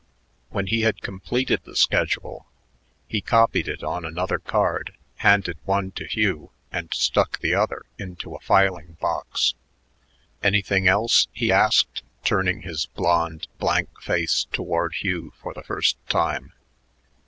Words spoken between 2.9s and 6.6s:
he copied it on another card, handed one to Hugh,